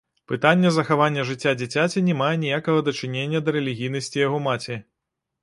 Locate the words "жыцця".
1.31-1.53